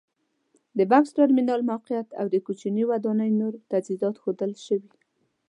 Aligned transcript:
د 0.77 0.79
بکس 0.91 1.09
ترمینل 1.17 1.61
موقعیت 1.71 2.07
او 2.19 2.25
د 2.33 2.35
کوچنۍ 2.45 2.83
ودانۍ 2.89 3.31
نور 3.39 3.53
تجهیزات 3.71 4.15
ښودل 4.21 4.51
شوي. 4.65 4.91